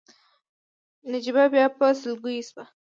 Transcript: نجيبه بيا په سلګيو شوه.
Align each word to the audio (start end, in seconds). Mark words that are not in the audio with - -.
نجيبه 1.11 1.43
بيا 1.53 1.65
په 1.77 1.85
سلګيو 2.01 2.47
شوه. 2.47 2.63